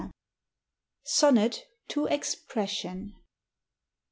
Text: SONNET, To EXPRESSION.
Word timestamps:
SONNET, 1.03 1.67
To 1.89 2.07
EXPRESSION. 2.07 3.13